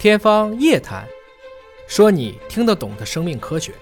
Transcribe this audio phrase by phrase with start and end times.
[0.00, 1.06] 天方夜谭，
[1.86, 3.74] 说你听得懂的生命科学。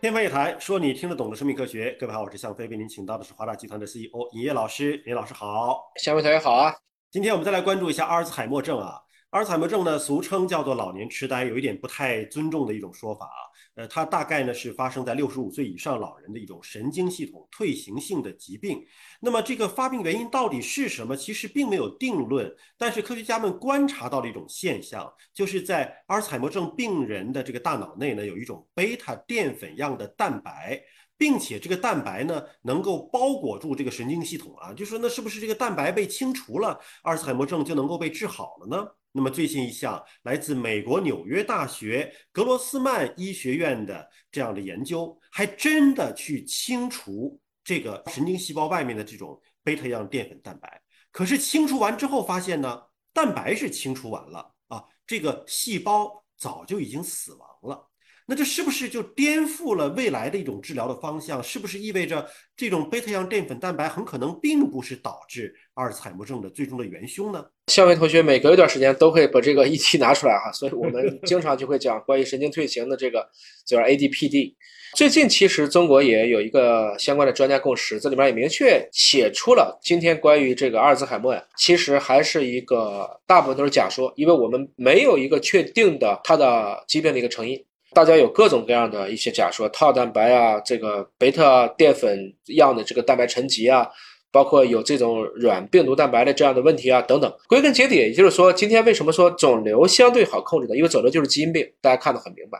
[0.00, 1.96] 天方夜谭，说你听得懂的生命科学。
[2.00, 5.00] 各位好，我是向飞，为您请到的是华大集团的 CEO 尹烨老师。
[5.06, 6.74] 尹老师好，向飞同学好啊。
[7.12, 8.98] 今天我们再来关注一下阿尔兹海默症啊。
[9.32, 13.40] 阿尔茨海默症呢，俗称叫做老年痴呆，有一点不太尊重的一种说法啊。
[13.76, 18.84] 呃，它大概呢是发生在六十五岁以上老人的一种神经系统退行性的疾病。
[19.20, 21.16] 那么这个发病原因到底是什么？
[21.16, 22.54] 其实并没有定论。
[22.76, 30.78] 但是科学家们观察到了一种现象，就是在阿尔茨海默症病人的这个大脑内呢，有一种贝塔淀粉样的蛋白，
[31.22, 34.74] 并且这个蛋白呢能够包裹住这个神经系统啊。
[34.74, 36.70] 就说那是不是这个蛋白被清除了，
[37.02, 38.84] 阿尔茨海默症就能够被治好了呢？
[39.12, 50.82] 那么最新一项来自美国纽约大学格罗斯曼医学院的这样的研究，还真的去清除这个神经细胞外面的这种贝塔样淀粉蛋白。
[51.12, 57.91] 可是清除完之后发现呢，蛋白是清除完了啊，这个细胞早就已经死亡了。
[58.26, 61.42] 那这是不是就颠覆了未来的一种治疗的方向？
[61.42, 67.44] 是不是意味着这种贝塔样淀粉蛋白很可能并不是导致阿尔茨海默症的最终的元凶呢？
[67.66, 73.28] 向伟同学每隔一段时间都会把这个议题拿出来哈，所以我们 经常就会讲关于神经退行的这个，
[73.66, 74.54] 就是 ADPD。
[74.94, 87.58] 最近其实中国也有一个相关的专家共识，这里面也明确写出了今天关于这个阿尔兹海默呀，其实还是一个大部分都是假说，因为我们没有一个确定的它的疾病的一个成因。
[87.94, 93.86] 大家有各种各样的一些假说，套蛋白啊，这个贝塔淀粉样的这个蛋白沉积啊，
[94.30, 97.30] 包括有这种软病毒蛋白的这样的问题啊，等等。
[97.46, 100.76] 归根结底，也就是说，今天为什么说肿瘤相对好控制呢？
[100.76, 102.58] 因为肿瘤就是基因病，大家看得很明白。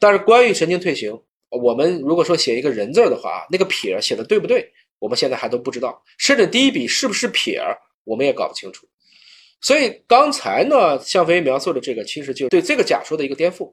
[0.00, 4.66] 但是关于神经退行，我们如果说写一个人字的话，那个撇写的对不对，
[4.98, 7.60] 我们现在还都不知道，甚至第一笔是不是撇，
[8.04, 8.86] 我们也搞不清楚。
[9.60, 13.70] 所以刚才呢，向飞描述的这个，其实就是对这个假说的一个颠覆。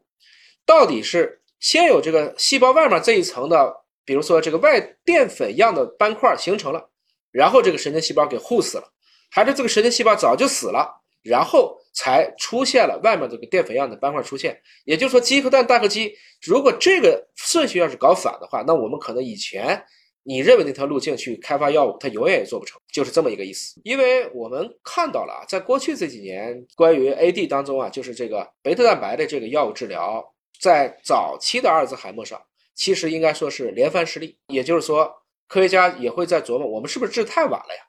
[0.69, 3.75] 到底是先有这个细胞外面这一层的，
[4.05, 6.91] 比如说这个外淀粉样的斑块形成了，
[7.31, 8.83] 然后这个神经细胞给护死了，
[9.31, 14.61] 还是这个神经细胞早就死了，然后才出现了外面这个淀粉样的斑块出现？
[14.85, 16.13] 也就是说，鸡和蛋，蛋和鸡，
[16.43, 19.83] 如果这个顺序要是搞反的话，那我们可能以前
[20.21, 23.81] 你认为那条路径去开发药物，它永远也做不成，就是这么一个意思。
[23.83, 30.23] 因为我们看到了啊，在过去这几年，关于 AD 当中啊，就是这个贝塔蛋白的这个药物治疗。
[30.59, 32.39] 在早期的阿尔兹海默上，
[32.75, 34.37] 其实应该说是连番失利。
[34.47, 35.11] 也就是说，
[35.47, 37.81] 科学家也会在琢磨，我们是不是治太晚了呀？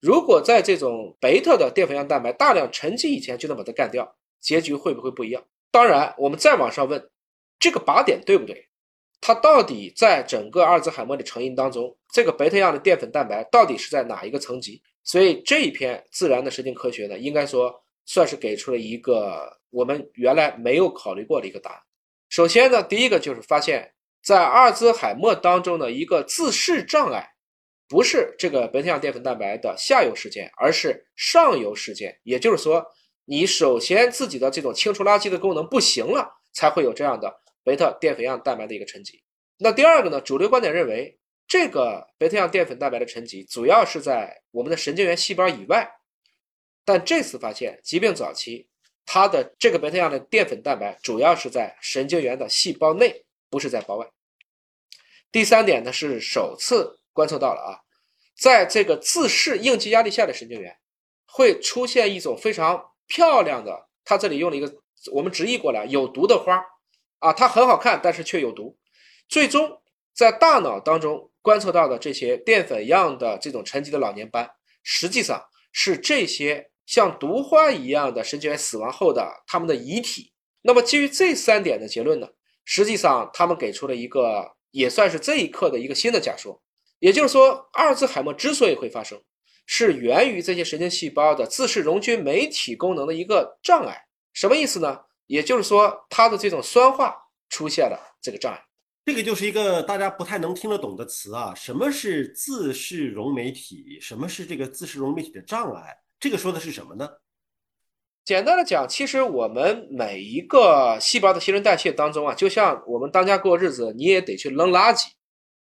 [0.00, 5.44] 如果在这种贝塔的淀粉样蛋白大量沉积以前就能把它干掉，结局会不会不一样？
[5.70, 7.10] 当然，我们再往上问，
[7.58, 8.68] 这个靶点对不对？
[9.20, 14.82] 它到底在整个阿尔兹海默的成因当中，这个贝塔样的淀粉蛋白到底是在哪一个层级？
[15.04, 17.72] 所以这一篇自然的神经科学呢，应该说
[18.04, 21.80] 算是给出了一个我们原来没有考虑过的一个答案。
[22.32, 27.34] 首先呢，第一个就是发现，在阿尔兹海默当中的一个自噬障碍，
[27.86, 32.18] 不是这个贝塔样淀粉蛋白的下游事件，而是上游事件。
[32.22, 32.86] 也就是说，
[33.26, 39.22] 你首先自己的这种清除垃圾的功能不行了，才会有这样的贝塔淀粉样蛋白的一个沉积。
[39.58, 45.86] 那第二个呢，主流观点认为，这个贝塔样淀粉蛋白的沉积主要是在我们的神经元细胞以外，
[46.82, 48.70] 但这次发现，疾病早期。
[49.04, 54.08] 它的这个贝塔样的淀粉蛋白主要是在神经元的细胞内，不是在胞外。
[55.30, 57.70] 第三点呢，是首次观测到了啊，
[58.38, 60.78] 在这个自噬应激压力下的神经元，
[61.26, 64.72] 会出现一种非常漂亮的，它这里用了一个
[65.12, 66.64] 我们直译过来有毒的花
[67.18, 68.78] 啊，它很好看，但是却有毒。
[69.28, 69.82] 最终
[70.14, 74.50] 在大脑当中观测到的这些淀粉样的这种沉积的老年斑，
[74.82, 76.70] 实际上是这些。
[76.92, 80.30] 像毒花一样的神经元死亡后的他们的遗体，
[80.60, 82.28] 那么基于这三点的结论呢？
[82.66, 86.62] 实际上他们给出了一个也算是这一刻的一个新的假说，
[86.98, 89.18] 也就是说，阿尔兹海默之所以会发生，
[89.64, 93.96] 是源于这些神经细胞的自噬溶菌酶体功能的一个障碍。
[94.34, 95.00] 什么意思呢？
[95.28, 97.16] 也就是说，它的这种酸化
[97.48, 98.62] 出现了这个障碍。
[99.06, 103.98] 这个就是一个大家不太能听得懂的词啊，什么是自噬溶酶体？
[103.98, 105.96] 什么是这个自噬溶酶体的障碍？
[106.22, 107.10] 这个说的是什么呢？
[108.24, 115.08] 简单的讲，其实我们每一个细胞的新陈代谢当中啊，就像我们当家过日子，你也得去扔垃圾。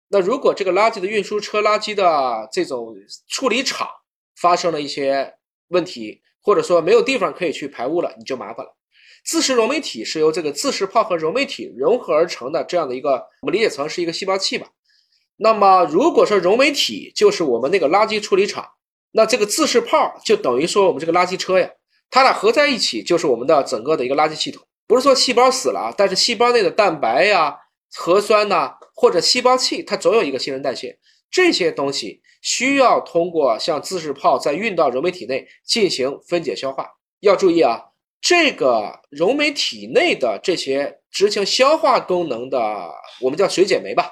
[0.09, 2.93] 那如果这个垃圾的运输车、垃圾的这种
[3.29, 3.87] 处理厂
[4.35, 5.33] 发生了一些
[5.69, 8.77] 问题，或者说没有地方可以去排污了，你就麻烦了。
[9.25, 14.67] 自噬溶酶体是由这个自噬泡和溶酶体融合而成的，这样的一个我们理解成是一个细胞器吧。
[15.37, 18.69] 那么如果说溶酶体就是我们那个垃圾处理厂。
[19.13, 21.69] 那这个自噬泡就等于说我们这个垃圾车呀，
[22.11, 24.63] 它俩合在一起就是我们的整个的一个垃圾系统。
[24.87, 27.57] 不是说细胞死了啊，但是细胞内的蛋白呀、
[27.95, 30.99] 核酸呐，或者细胞器，它总有一个新陈代谢，
[31.31, 36.87] 这些东西需要通过像自噬泡再运到溶酶体内进行分解消化。
[37.21, 37.83] 要注意啊，
[38.21, 42.91] 这个溶酶体内的这些执行消化功能的，
[43.21, 44.11] 我们叫水解酶吧，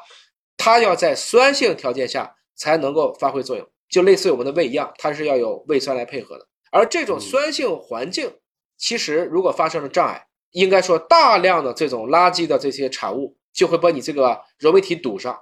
[0.58, 6.46] 它要在酸性条件下才能够发挥作用，就类似于我们的胃一样，它是要有胃酸来配合的。
[6.70, 8.32] 而这种酸性环境，
[8.76, 15.38] 其实如果发生了障碍，应该说，大量的这种垃圾的这些产物就会把你这个溶酶体堵上，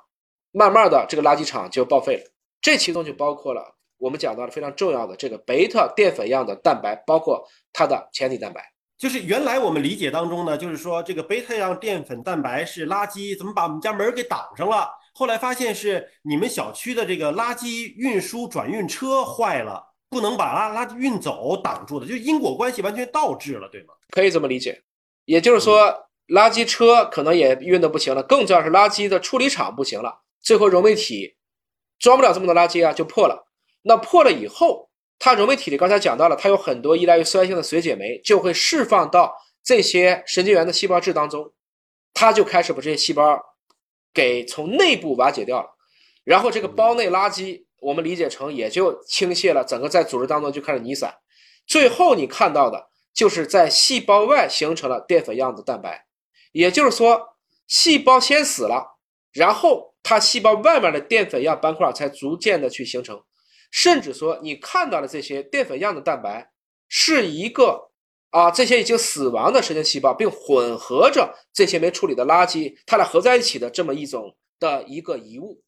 [0.52, 2.30] 慢慢的这个垃圾场就报废了。
[2.60, 8.62] 这其中就包括了我们讲到的非常重要的这个贝塔淀粉样的蛋白，包括它的前体蛋白。
[8.96, 14.88] 就是原来我们理解当中呢，就是说这个贝塔样淀粉蛋白是垃圾，怎么把我们家门给挡上了？
[15.16, 19.80] 后来发现是你们小区的这个垃圾运输转运车坏了，
[20.10, 23.94] 不能把垃垃圾运走，挡住的，就因果关系完全倒置了，对吗？
[24.10, 24.82] 可以这么理解。
[25.24, 25.88] 也就是说，
[26.28, 31.36] 垃圾车可能也运的不行了，更重要是垃圾的处理厂不行了，最后溶酶体
[32.00, 33.46] 装不了这么多垃圾啊，就破了。
[33.82, 34.90] 那破了以后，
[35.20, 39.32] 它溶酶体里刚才讲到了，它有很多依赖于酸性的水解酶，就会释放到
[39.62, 41.52] 这些神经元的细胞质当中，
[42.12, 43.40] 它就开始把这些细胞
[44.14, 45.68] 给从内部瓦解掉了。
[46.24, 51.14] 然后这个胞内垃圾，我们理解成也就倾泻了，整个在组织当中就开始弥散。
[51.66, 52.88] 最后你看到的。
[53.14, 56.04] 就是在细胞外形成了淀粉样的蛋白，
[56.50, 57.36] 也就是说，
[57.68, 58.98] 细胞先死了，
[59.32, 63.22] 然后它细胞外面的淀粉样斑块才逐渐的去形成，
[63.70, 66.50] 甚至说你看到的这些淀粉样的蛋白
[66.88, 67.92] 是一个
[68.34, 75.62] 啊，这些已经死亡的神经细胞，并混合着这些没处理的垃圾，它俩合在一起的这么一种的一个遗物。